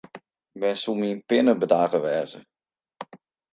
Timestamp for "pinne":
1.27-1.53